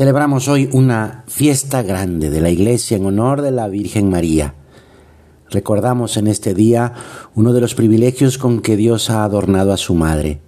[0.00, 4.54] Celebramos hoy una fiesta grande de la Iglesia en honor de la Virgen María.
[5.50, 6.94] Recordamos en este día
[7.34, 10.40] uno de los privilegios con que Dios ha adornado a su Madre,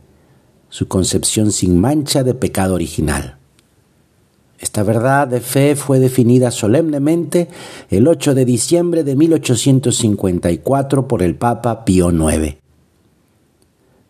[0.71, 3.37] su concepción sin mancha de pecado original.
[4.59, 7.49] Esta verdad de fe fue definida solemnemente
[7.91, 12.57] el 8 de diciembre de 1854 por el Papa Pío IX.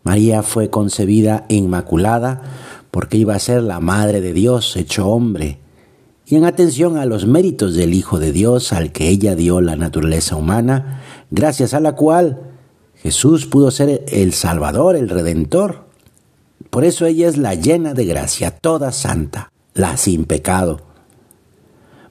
[0.03, 2.62] María fue concebida inmaculada
[2.93, 5.57] porque iba a ser la Madre de Dios hecho hombre,
[6.27, 9.75] y en atención a los méritos del Hijo de Dios al que ella dio la
[9.75, 12.51] naturaleza humana, gracias a la cual
[12.93, 15.87] Jesús pudo ser el Salvador, el Redentor.
[16.69, 20.81] Por eso ella es la llena de gracia, toda santa, la sin pecado.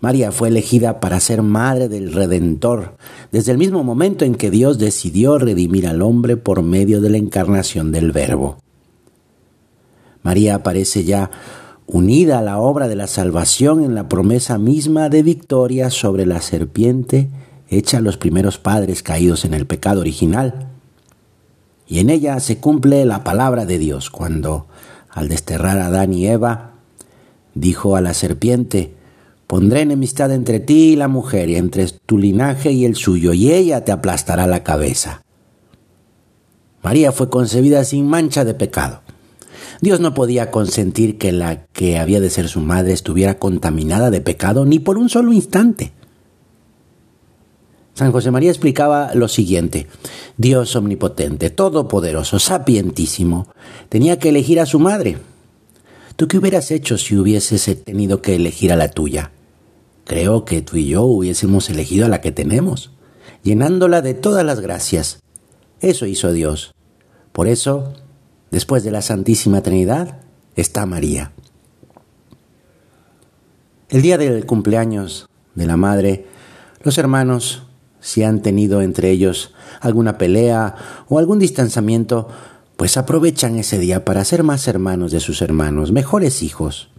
[0.01, 2.97] María fue elegida para ser madre del Redentor,
[3.31, 7.19] desde el mismo momento en que Dios decidió redimir al hombre por medio de la
[7.19, 8.59] encarnación del Verbo.
[10.23, 11.31] María aparece ya
[11.87, 16.41] unida a la obra de la salvación en la promesa misma de victoria sobre la
[16.41, 17.29] serpiente
[17.69, 20.69] hecha a los primeros padres caídos en el pecado original.
[21.87, 24.67] Y en ella se cumple la palabra de Dios cuando,
[25.11, 26.73] al desterrar a Adán y Eva,
[27.55, 28.95] dijo a la serpiente,
[29.47, 33.53] Pondré enemistad entre ti y la mujer, y entre tu linaje y el suyo, y
[33.53, 35.21] ella te aplastará la cabeza.
[36.83, 39.02] María fue concebida sin mancha de pecado.
[39.83, 44.21] Dios no podía consentir que la que había de ser su madre estuviera contaminada de
[44.21, 45.91] pecado ni por un solo instante.
[47.93, 49.89] San José María explicaba lo siguiente,
[50.37, 53.49] Dios omnipotente, todopoderoso, sapientísimo,
[53.89, 55.19] tenía que elegir a su madre.
[56.15, 59.33] ¿Tú qué hubieras hecho si hubieses tenido que elegir a la tuya?
[60.05, 62.93] Creo que tú y yo hubiésemos elegido a la que tenemos,
[63.43, 65.19] llenándola de todas las gracias.
[65.81, 66.73] Eso hizo Dios.
[67.33, 67.95] Por eso
[68.53, 70.19] Después de la Santísima Trinidad
[70.57, 71.33] está María.
[73.89, 76.27] El día del cumpleaños de la Madre,
[76.83, 77.63] los hermanos,
[78.01, 80.77] si han tenido entre ellos alguna pelea
[81.09, 82.29] o algún distanciamiento,
[82.77, 86.91] pues aprovechan ese día para ser más hermanos de sus hermanos, mejores hijos.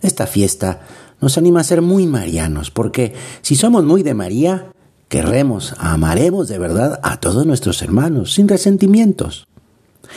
[0.00, 0.80] Esta fiesta
[1.20, 4.72] nos anima a ser muy marianos, porque si somos muy de María,
[5.08, 9.46] querremos, amaremos de verdad a todos nuestros hermanos, sin resentimientos.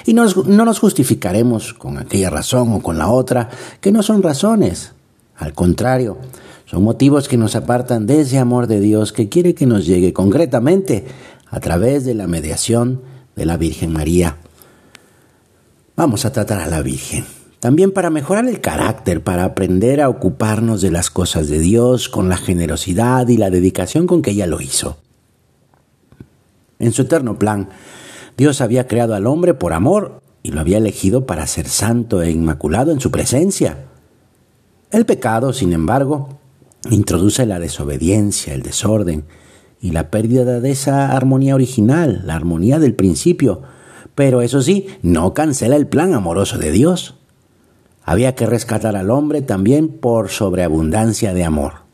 [0.05, 3.49] Y no nos justificaremos con aquella razón o con la otra,
[3.81, 4.93] que no son razones.
[5.37, 6.17] Al contrario,
[6.65, 10.13] son motivos que nos apartan de ese amor de Dios que quiere que nos llegue
[10.13, 11.05] concretamente
[11.49, 13.01] a través de la mediación
[13.35, 14.37] de la Virgen María.
[15.95, 17.25] Vamos a tratar a la Virgen.
[17.59, 22.29] También para mejorar el carácter, para aprender a ocuparnos de las cosas de Dios con
[22.29, 24.97] la generosidad y la dedicación con que ella lo hizo.
[26.79, 27.69] En su eterno plan,
[28.37, 32.31] Dios había creado al hombre por amor y lo había elegido para ser santo e
[32.31, 33.85] inmaculado en su presencia.
[34.91, 36.29] El pecado, sin embargo,
[36.89, 39.25] introduce la desobediencia, el desorden
[39.81, 43.63] y la pérdida de esa armonía original, la armonía del principio,
[44.13, 47.15] pero eso sí, no cancela el plan amoroso de Dios.
[48.03, 51.85] Había que rescatar al hombre también por sobreabundancia de amor.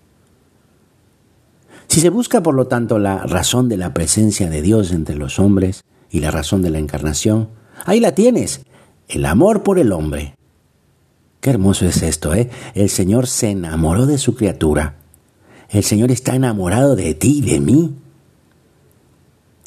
[1.88, 5.40] Si se busca, por lo tanto, la razón de la presencia de Dios entre los
[5.40, 7.50] hombres, y la razón de la encarnación,
[7.86, 8.62] ahí la tienes,
[9.08, 10.36] el amor por el hombre.
[11.40, 12.50] Qué hermoso es esto, ¿eh?
[12.76, 14.98] El Señor se enamoró de su criatura.
[15.70, 17.96] El Señor está enamorado de ti y de mí.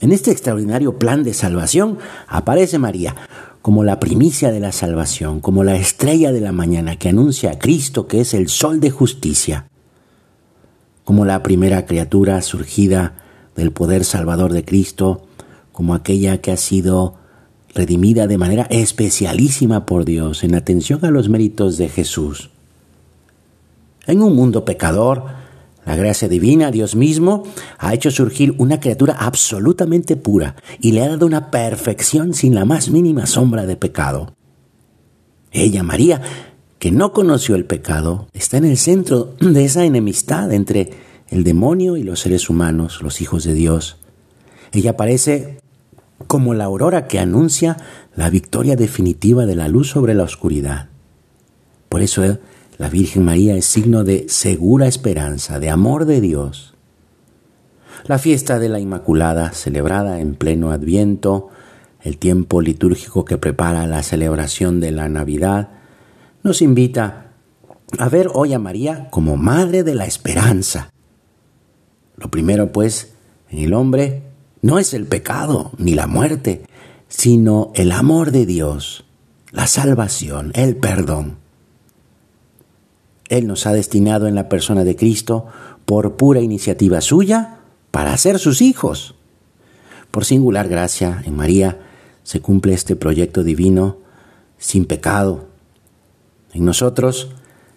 [0.01, 3.17] En este extraordinario plan de salvación aparece María
[3.63, 7.59] como la primicia de la salvación, como la estrella de la mañana que anuncia a
[7.59, 9.69] Cristo que es el sol de justicia,
[11.05, 13.15] como la primera criatura surgida
[13.57, 15.24] del poder salvador de Cristo,
[15.75, 17.17] como aquella que ha sido
[17.75, 22.51] redimida de manera especialísima por Dios en atención a los méritos de Jesús.
[24.07, 25.25] En un mundo pecador,
[25.85, 27.43] la gracia divina, Dios mismo,
[27.79, 32.65] ha hecho surgir una criatura absolutamente pura y le ha dado una perfección sin la
[32.65, 34.33] más mínima sombra de pecado.
[35.51, 36.23] Ella, María,
[36.79, 40.91] que no conoció el pecado, está en el centro de esa enemistad entre
[41.31, 43.97] el demonio y los seres humanos, los hijos de Dios.
[44.71, 45.64] Ella parece
[46.27, 47.77] como la aurora que anuncia
[48.17, 50.89] la victoria definitiva de la luz sobre la oscuridad.
[51.89, 52.23] Por eso
[52.79, 56.75] la Virgen María es signo de segura esperanza, de amor de Dios.
[58.07, 61.49] La fiesta de la Inmaculada, celebrada en pleno Adviento,
[62.03, 65.71] el tiempo litúrgico que prepara la celebración de la Navidad,
[66.43, 67.33] nos invita
[67.99, 70.91] a ver hoy a María como Madre de la Esperanza.
[72.17, 73.15] Lo primero, pues,
[73.51, 74.34] en el hombre
[74.65, 76.63] no es el pecado ni la muerte,
[77.09, 79.05] sino el amor de Dios,
[79.51, 81.37] la salvación, el perdón.
[83.29, 85.45] Él nos ha destinado en la persona de Cristo,
[85.85, 87.59] por pura iniciativa suya,
[87.91, 89.17] para ser sus hijos.
[90.11, 91.81] Por singular gracia en María
[92.23, 93.99] se cumple este proyecto divino
[94.57, 95.47] sin pecado.
[96.55, 97.33] En nosotros,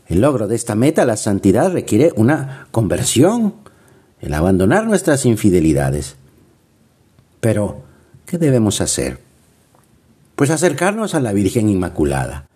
[0.06, 3.56] el logro de esta meta, la santidad, requiere una conversión,
[4.22, 6.17] el abandonar nuestras infidelidades.
[7.40, 7.84] Pero,
[8.26, 9.20] ¿qué debemos hacer?
[10.36, 12.48] Pues acercarnos a la Virgen Inmaculada.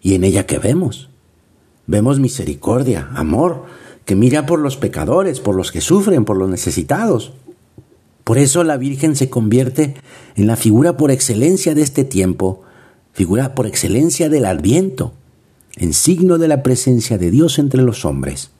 [0.00, 1.08] ¿Y en ella qué vemos?
[1.86, 3.64] Vemos misericordia, amor,
[4.04, 7.32] que mira por los pecadores, por los que sufren, por los necesitados.
[8.24, 9.94] Por eso la Virgen se convierte
[10.36, 12.62] en la figura por excelencia de este tiempo,
[13.12, 15.12] figura por excelencia del Adviento,
[15.76, 18.50] en signo de la presencia de Dios entre los hombres.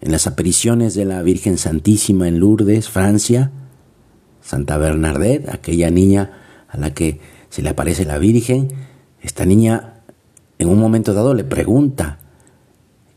[0.00, 3.50] En las apariciones de la Virgen Santísima en Lourdes, Francia,
[4.42, 6.32] Santa Bernadette, aquella niña
[6.68, 8.68] a la que se le aparece la Virgen,
[9.20, 10.00] esta niña
[10.58, 12.18] en un momento dado le pregunta,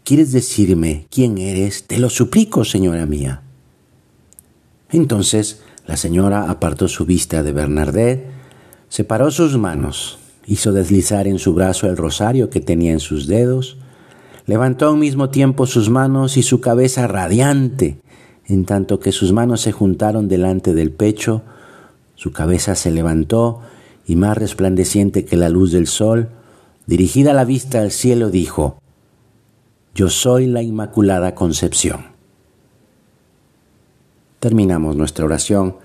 [0.04, 1.86] ¿quieres decirme quién eres?
[1.88, 3.42] Te lo suplico, señora mía.
[4.92, 8.28] Entonces la señora apartó su vista de Bernadette,
[8.90, 13.78] separó sus manos, hizo deslizar en su brazo el rosario que tenía en sus dedos,
[14.46, 18.00] levantó al mismo tiempo sus manos y su cabeza radiante,
[18.48, 21.42] en tanto que sus manos se juntaron delante del pecho,
[22.16, 23.62] su cabeza se levantó
[24.06, 26.30] y más resplandeciente que la luz del sol,
[26.86, 28.80] dirigida la vista al cielo, dijo,
[29.96, 32.06] Yo soy la Inmaculada Concepción.
[34.40, 35.78] Terminamos nuestra oración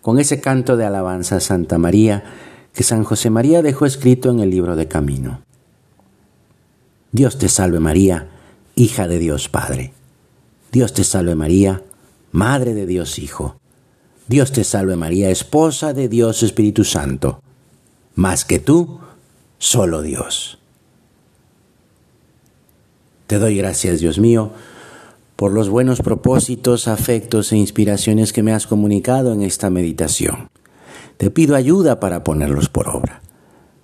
[0.00, 2.24] con ese canto de alabanza a Santa María
[2.72, 5.42] que San José María dejó escrito en el libro de Camino.
[7.12, 8.28] Dios te salve María,
[8.76, 9.92] hija de Dios Padre.
[10.70, 11.82] Dios te salve María,
[12.32, 13.58] Madre de Dios Hijo.
[14.26, 17.40] Dios te salve María, esposa de Dios Espíritu Santo.
[18.14, 19.00] Más que tú,
[19.58, 20.58] solo Dios.
[23.26, 24.52] Te doy gracias, Dios mío,
[25.36, 30.48] por los buenos propósitos, afectos e inspiraciones que me has comunicado en esta meditación.
[31.16, 33.22] Te pido ayuda para ponerlos por obra.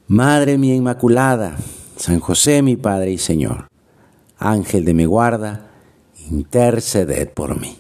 [0.07, 1.57] Madre mía Inmaculada,
[1.97, 3.69] San José mi Padre y Señor,
[4.37, 5.71] Ángel de mi guarda,
[6.31, 7.79] interceded por mí.